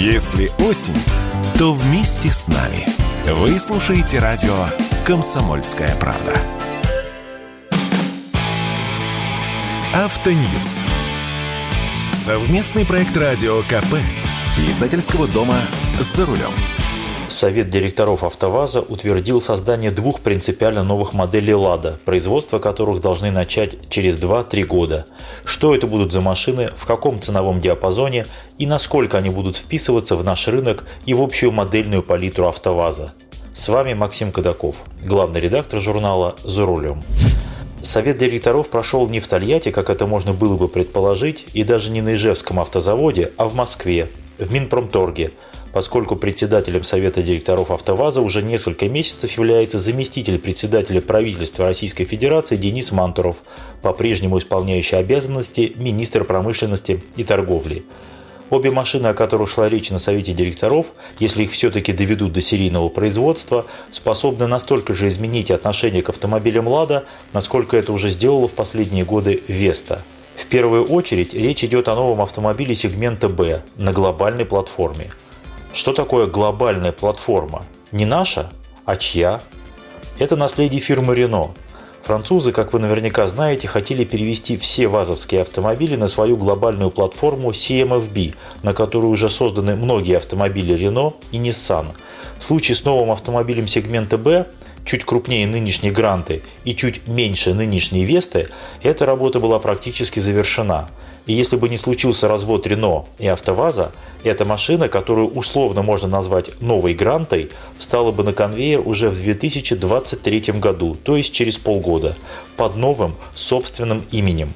[0.00, 0.96] Если осень,
[1.58, 2.86] то вместе с нами.
[3.34, 4.64] Вы слушаете радио
[5.04, 6.34] «Комсомольская правда».
[9.92, 10.82] Автоньюз.
[12.14, 13.96] Совместный проект радио КП.
[14.66, 15.58] Издательского дома
[16.00, 16.79] «За рулем».
[17.30, 24.18] Совет директоров «АвтоВАЗа» утвердил создание двух принципиально новых моделей «Лада», производство которых должны начать через
[24.18, 25.06] 2-3 года.
[25.44, 28.26] Что это будут за машины, в каком ценовом диапазоне
[28.58, 33.12] и насколько они будут вписываться в наш рынок и в общую модельную палитру «АвтоВАЗа».
[33.54, 34.76] С вами Максим Кадаков,
[35.06, 37.02] главный редактор журнала «За рулем».
[37.80, 42.02] Совет директоров прошел не в Тольятти, как это можно было бы предположить, и даже не
[42.02, 45.30] на Ижевском автозаводе, а в Москве, в Минпромторге–
[45.72, 52.92] поскольку председателем Совета директоров «АвтоВАЗа» уже несколько месяцев является заместитель председателя правительства Российской Федерации Денис
[52.92, 53.36] Мантуров,
[53.82, 57.84] по-прежнему исполняющий обязанности министра промышленности и торговли.
[58.50, 60.86] Обе машины, о которых шла речь на Совете директоров,
[61.20, 67.04] если их все-таки доведут до серийного производства, способны настолько же изменить отношение к автомобилям «Лада»,
[67.32, 70.02] насколько это уже сделала в последние годы «Веста».
[70.34, 75.12] В первую очередь речь идет о новом автомобиле сегмента «Б» на глобальной платформе–
[75.72, 77.64] что такое глобальная платформа?
[77.92, 78.50] Не наша,
[78.86, 79.40] а чья?
[80.18, 81.52] Это наследие фирмы Renault.
[82.02, 88.34] Французы, как вы наверняка знаете, хотели перевести все вазовские автомобили на свою глобальную платформу CMFB,
[88.64, 91.86] на которой уже созданы многие автомобили Renault и Nissan.
[92.38, 94.46] В случае с новым автомобилем сегмента B,
[94.84, 98.48] чуть крупнее нынешней Гранты и чуть меньше нынешней Весты,
[98.82, 100.88] эта работа была практически завершена–
[101.26, 103.92] и если бы не случился развод Рено и АвтоВАЗа,
[104.24, 110.40] эта машина, которую условно можно назвать новой Грантой, встала бы на конвейер уже в 2023
[110.58, 112.16] году, то есть через полгода,
[112.56, 114.52] под новым собственным именем.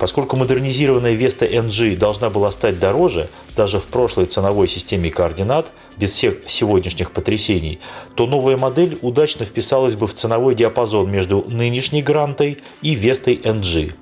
[0.00, 6.12] Поскольку модернизированная Vesta NG должна была стать дороже, даже в прошлой ценовой системе координат, без
[6.12, 7.80] всех сегодняшних потрясений,
[8.14, 13.92] то новая модель удачно вписалась бы в ценовой диапазон между нынешней Грантой и Вестой NG.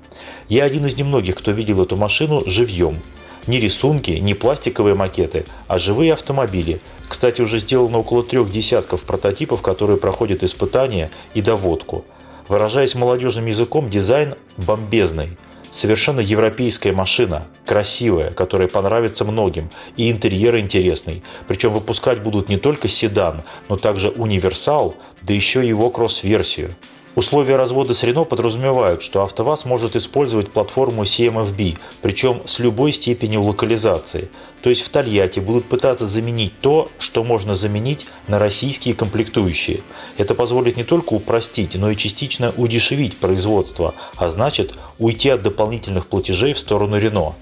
[0.49, 2.99] Я один из немногих, кто видел эту машину живьем.
[3.45, 6.79] Не рисунки, не пластиковые макеты, а живые автомобили.
[7.07, 12.03] Кстати, уже сделано около трех десятков прототипов, которые проходят испытания и доводку.
[12.47, 15.37] Выражаясь молодежным языком, дизайн бомбезный.
[15.69, 21.21] Совершенно европейская машина, красивая, которая понравится многим, и интерьер интересный.
[21.47, 26.71] Причем выпускать будут не только седан, но также универсал, да еще и его кросс-версию.
[27.15, 33.43] Условия развода с Renault подразумевают, что АвтоВАЗ может использовать платформу CMFB, причем с любой степенью
[33.43, 34.29] локализации.
[34.61, 39.81] То есть в Тольятти будут пытаться заменить то, что можно заменить на российские комплектующие.
[40.17, 46.05] Это позволит не только упростить, но и частично удешевить производство, а значит уйти от дополнительных
[46.07, 47.33] платежей в сторону Renault.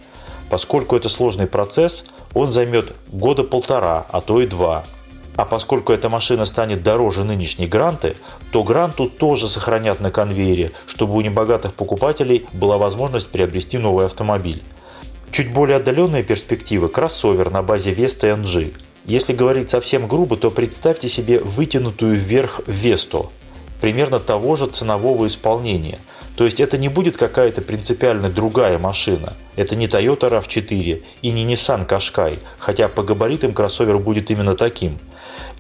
[0.49, 4.85] Поскольку это сложный процесс, он займет года полтора, а то и два–
[5.37, 8.17] а поскольку эта машина станет дороже нынешней Гранты,
[8.51, 14.63] то Гранту тоже сохранят на конвейере, чтобы у небогатых покупателей была возможность приобрести новый автомобиль.
[15.31, 18.73] Чуть более отдаленная перспектива– кроссовер на базе Vesta NG.
[19.05, 23.31] Если говорить совсем грубо, то представьте себе вытянутую вверх Весту,
[23.79, 25.99] примерно того же ценового исполнения.
[26.37, 29.33] То есть это не будет какая-то принципиально другая машина.
[29.55, 34.99] Это не Toyota RAV4 и не Nissan Qashqai, хотя по габаритам кроссовер будет именно таким–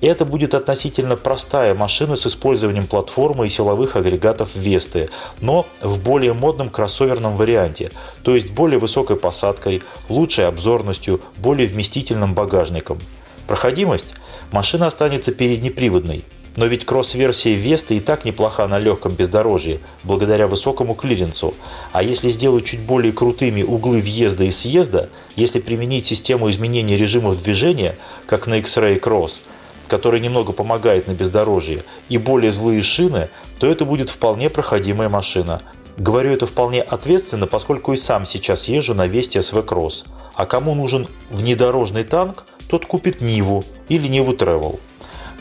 [0.01, 5.09] это будет относительно простая машина с использованием платформы и силовых агрегатов Весты,
[5.41, 7.91] но в более модном кроссоверном варианте,
[8.23, 12.99] то есть более высокой посадкой, лучшей обзорностью, более вместительным багажником.
[13.47, 14.13] Проходимость?
[14.51, 16.23] Машина останется переднеприводной,
[16.57, 21.53] но ведь кросс-версия Весты и так неплоха на легком бездорожье, благодаря высокому клиренсу.
[21.93, 25.07] А если сделать чуть более крутыми углы въезда и съезда,
[25.37, 29.39] если применить систему изменения режимов движения, как на X-Ray Cross–
[29.87, 33.29] который немного помогает на бездорожье, и более злые шины,
[33.59, 35.61] то это будет вполне проходимая машина.
[35.97, 40.05] Говорю это вполне ответственно, поскольку и сам сейчас езжу на Вести СВ Кросс.
[40.35, 44.79] А кому нужен внедорожный танк, тот купит Ниву или Ниву Travel.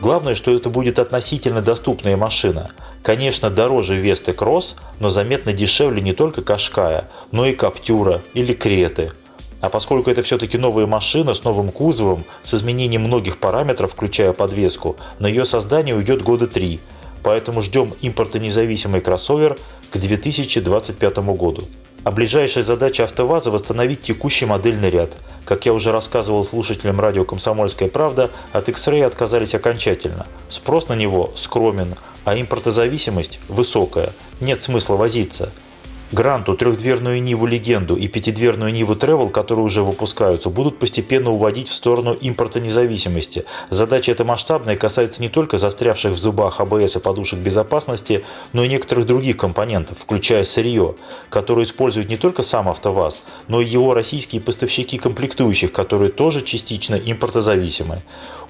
[0.00, 2.70] Главное, что это будет относительно доступная машина.
[3.02, 9.12] Конечно, дороже Весты Кросс, но заметно дешевле не только Кашкая, но и Каптюра или Креты–
[9.60, 14.96] а поскольку это все-таки новая машина с новым кузовом, с изменением многих параметров, включая подвеску,
[15.19, 16.78] на ее создание уйдет года три.
[17.22, 19.58] Поэтому ждем импортонезависимый кроссовер
[19.90, 21.64] к 2025 году.
[22.06, 25.17] А ближайшая задача АвтоВАЗа– восстановить текущий модельный ряд.
[25.44, 30.29] Как я уже рассказывал слушателям радио «Комсомольская правда», от X-Ray отказались окончательно.
[30.49, 34.12] Спрос на него скромен, а импортозависимость высокая.
[34.38, 35.50] Нет смысла возиться–
[36.12, 41.75] Гранту, трехдверную Ниву Легенду и пятидверную Ниву Travel, которые уже выпускаются, будут постепенно уводить в
[41.75, 43.44] сторону импорта независимости.
[43.70, 48.69] Задача эта масштабная касается не только застрявших в зубах АБС и подушек безопасности, но и
[48.69, 50.94] некоторых других компонентов, включая сырье,
[51.29, 56.94] которое использует не только сам АвтоВАЗ, но и его российские поставщики комплектующих, которые тоже частично
[56.94, 58.00] импортозависимы.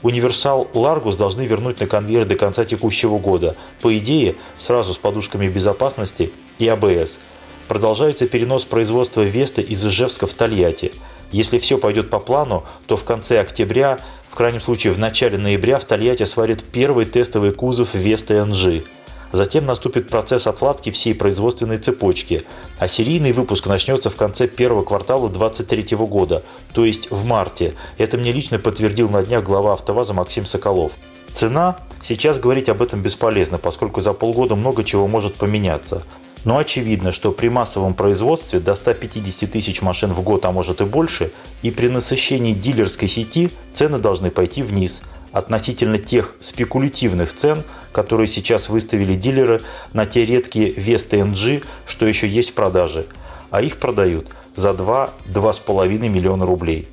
[0.02, 3.56] Универсал Ларгус должны вернуть на конвейер до конца текущего года.
[3.80, 7.18] По идее, сразу с подушками безопасности и АБС–
[7.68, 10.92] Продолжается перенос производства Веста из Ижевска в Тольятти.
[11.32, 13.98] Если все пойдет по плану, то в конце октября,
[14.30, 18.84] в крайнем случае в начале ноября в Тольятти сварит первый тестовый кузов Веста НЖ.
[19.32, 22.44] Затем наступит процесс отладки всей производственной цепочки,
[22.78, 27.74] а серийный выпуск начнется в конце первого квартала 2023 года, то есть в марте.
[27.98, 30.92] Это мне лично подтвердил на днях глава АвтоВАЗа Максим Соколов.
[31.32, 31.76] Цена?
[32.00, 36.04] Сейчас говорить об этом бесполезно, поскольку за полгода много чего может поменяться.
[36.46, 40.84] Но очевидно, что при массовом производстве до 150 тысяч машин в год, а может и
[40.84, 41.32] больше,
[41.62, 45.02] и при насыщении дилерской сети цены должны пойти вниз
[45.32, 49.60] относительно тех спекулятивных цен, которые сейчас выставили дилеры
[49.92, 53.06] на те редкие Vesta NG, что еще есть в продаже,
[53.50, 56.86] а их продают за 2-2,5 миллиона рублей.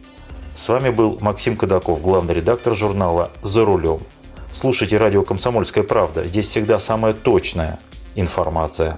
[0.56, 4.00] С вами был Максим Кадаков, главный редактор журнала «За рулем».
[4.52, 6.26] Слушайте радио «Комсомольская правда».
[6.26, 7.80] Здесь всегда самая точная
[8.16, 8.98] информация.